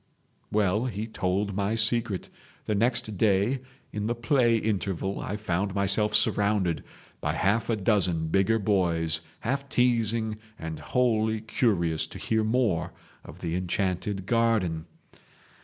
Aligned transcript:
"Well, 0.51 0.85
he 0.85 1.05
told 1.05 1.53
my 1.53 1.75
secret. 1.75 2.31
The 2.65 2.73
next 2.73 3.19
day 3.19 3.61
in 3.93 4.07
the 4.07 4.15
play 4.15 4.57
interval 4.57 5.19
I 5.19 5.35
found 5.37 5.75
myself 5.75 6.15
surrounded 6.15 6.83
by 7.19 7.33
half 7.33 7.69
a 7.69 7.75
dozen 7.75 8.29
bigger 8.29 8.57
boys, 8.57 9.21
half 9.41 9.69
teasing 9.69 10.39
and 10.57 10.79
wholly 10.79 11.39
curious 11.39 12.07
to 12.07 12.17
hear 12.17 12.43
more 12.43 12.93
of 13.23 13.41
the 13.41 13.53
enchanted 13.55 14.25
garden. 14.25 14.87